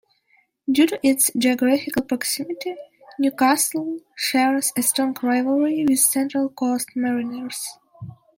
Due 0.67 0.87
to 0.87 0.99
its 1.07 1.29
geographical 1.37 2.01
proximity, 2.01 2.75
Newcastle 3.19 3.99
shares 4.15 4.71
a 4.75 4.81
strong 4.81 5.15
rivalry 5.21 5.85
with 5.87 5.99
Central 5.99 6.49
Coast 6.49 6.87
Mariners. 6.95 7.77